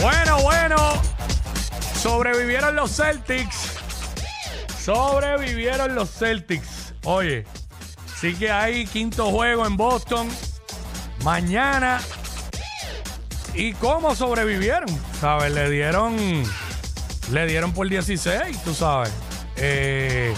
Bueno, 0.00 0.42
bueno. 0.42 1.02
Sobrevivieron 1.94 2.74
los 2.74 2.96
Celtics. 2.96 3.74
Sobrevivieron 4.82 5.94
los 5.94 6.10
Celtics. 6.10 6.94
Oye, 7.04 7.44
sí 8.18 8.34
que 8.34 8.50
hay 8.50 8.86
quinto 8.86 9.30
juego 9.30 9.66
en 9.66 9.76
Boston. 9.76 10.28
Mañana. 11.22 12.00
¿Y 13.54 13.74
cómo 13.74 14.14
sobrevivieron? 14.14 14.88
¿Sabes? 15.20 15.52
Le 15.52 15.68
dieron. 15.68 16.16
Le 17.30 17.46
dieron 17.46 17.72
por 17.72 17.88
16, 17.88 18.62
tú 18.64 18.74
sabes. 18.74 19.12
Eh, 19.56 20.34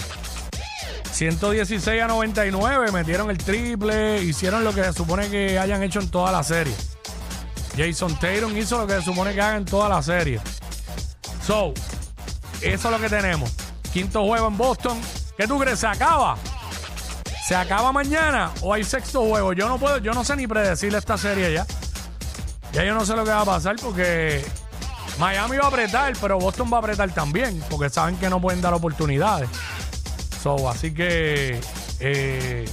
116 1.11 2.01
a 2.01 2.07
99, 2.07 2.91
metieron 2.91 3.29
el 3.29 3.37
triple, 3.37 4.21
hicieron 4.23 4.63
lo 4.63 4.73
que 4.73 4.83
se 4.83 4.93
supone 4.93 5.29
que 5.29 5.57
hayan 5.57 5.81
hecho 5.83 5.99
en 6.01 6.09
toda 6.09 6.31
la 6.31 6.43
serie. 6.43 6.73
Jason 7.75 8.17
Tatum 8.19 8.55
hizo 8.57 8.77
lo 8.77 8.87
que 8.87 8.93
se 8.93 9.01
supone 9.01 9.33
que 9.33 9.41
haga 9.41 9.57
en 9.57 9.65
toda 9.65 9.89
la 9.89 10.01
serie. 10.01 10.39
So, 11.45 11.73
eso 12.61 12.87
es 12.87 12.91
lo 12.91 12.99
que 12.99 13.09
tenemos. 13.09 13.51
Quinto 13.91 14.25
juego 14.25 14.47
en 14.47 14.57
Boston. 14.57 14.99
¿Qué 15.37 15.47
tú 15.47 15.59
crees? 15.59 15.79
¿Se 15.79 15.87
acaba? 15.87 16.37
¿Se 17.47 17.55
acaba 17.55 17.91
mañana 17.91 18.51
o 18.61 18.73
hay 18.73 18.83
sexto 18.83 19.21
juego? 19.25 19.53
Yo 19.53 19.67
no 19.67 19.77
puedo, 19.77 19.97
yo 19.97 20.13
no 20.13 20.23
sé 20.23 20.35
ni 20.35 20.47
predecirle 20.47 20.97
esta 20.97 21.17
serie 21.17 21.51
ya. 21.51 21.65
Ya 22.71 22.85
yo 22.85 22.93
no 22.93 23.05
sé 23.05 23.15
lo 23.15 23.23
que 23.23 23.31
va 23.31 23.41
a 23.41 23.45
pasar 23.45 23.75
porque 23.81 24.43
Miami 25.19 25.57
va 25.57 25.65
a 25.65 25.67
apretar, 25.67 26.13
pero 26.19 26.39
Boston 26.39 26.69
va 26.71 26.77
a 26.77 26.79
apretar 26.79 27.11
también, 27.11 27.61
porque 27.69 27.89
saben 27.89 28.17
que 28.17 28.29
no 28.29 28.41
pueden 28.41 28.61
dar 28.61 28.73
oportunidades. 28.73 29.49
So, 30.41 30.69
así 30.69 30.93
que 30.93 31.59
eh, 31.99 32.65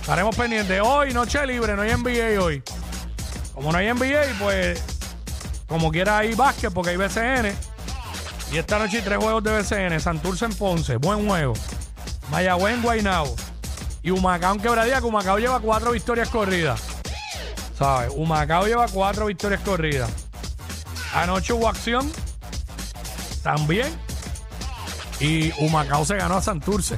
estaremos 0.00 0.34
pendientes. 0.34 0.80
Hoy, 0.82 1.12
noche 1.12 1.46
libre, 1.46 1.76
no 1.76 1.82
hay 1.82 1.94
NBA 1.94 2.42
hoy. 2.42 2.62
Como 3.56 3.72
no 3.72 3.78
hay 3.78 3.90
NBA, 3.90 4.38
pues 4.38 4.82
como 5.66 5.90
quiera 5.90 6.18
hay 6.18 6.34
básquet 6.34 6.70
porque 6.72 6.90
hay 6.90 6.98
BCN. 6.98 7.56
Y 8.52 8.58
esta 8.58 8.78
noche 8.78 8.98
hay 8.98 9.02
tres 9.02 9.16
juegos 9.16 9.42
de 9.42 9.56
BCN. 9.56 9.98
Santurce 9.98 10.44
en 10.44 10.52
Ponce, 10.54 10.96
buen 10.96 11.26
juego. 11.26 11.54
Mayagüez 12.30 12.74
en 12.74 12.82
Guaynabo. 12.82 13.34
Y 14.02 14.10
Humacao 14.10 14.54
en 14.54 14.60
Quebradía, 14.60 15.00
que 15.00 15.06
Humacao 15.06 15.38
lleva 15.38 15.58
cuatro 15.60 15.92
victorias 15.92 16.28
corridas. 16.28 16.82
¿Sabes? 17.78 18.12
Humacao 18.14 18.66
lleva 18.66 18.88
cuatro 18.88 19.24
victorias 19.24 19.62
corridas. 19.62 20.10
Anoche 21.14 21.54
hubo 21.54 21.66
acción. 21.66 22.12
También. 23.42 23.88
Y 25.18 25.50
Humacao 25.64 26.04
se 26.04 26.16
ganó 26.16 26.36
a 26.36 26.42
Santurce. 26.42 26.96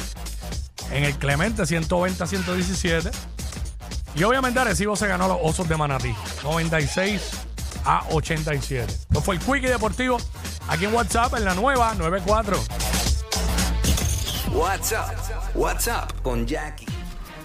En 0.90 1.04
el 1.04 1.16
Clemente 1.18 1.64
120 1.66 2.20
a 2.20 2.26
117. 2.26 3.10
Y 4.18 4.24
obviamente 4.24 4.58
Arecibo 4.58 4.96
se 4.96 5.06
ganó 5.06 5.28
los 5.28 5.38
Osos 5.42 5.68
de 5.68 5.76
Manatí. 5.76 6.12
96 6.42 7.22
a 7.84 8.04
87. 8.10 8.92
Esto 8.92 9.20
fue 9.20 9.36
el 9.36 9.40
Quickie 9.40 9.68
Deportivo 9.68 10.18
aquí 10.68 10.86
en 10.86 10.94
WhatsApp 10.94 11.34
en 11.34 11.44
la 11.44 11.54
nueva 11.54 11.94
94. 11.94 12.58
WhatsApp, 14.52 15.14
WhatsApp 15.54 16.20
con 16.22 16.46
Jackie. 16.46 16.97